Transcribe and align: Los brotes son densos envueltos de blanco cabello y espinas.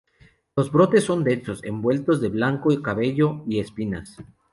Los 0.55 0.71
brotes 0.71 1.03
son 1.03 1.23
densos 1.23 1.63
envueltos 1.63 2.21
de 2.21 2.29
blanco 2.29 2.71
cabello 2.81 3.43
y 3.47 3.59
espinas. 3.59 4.17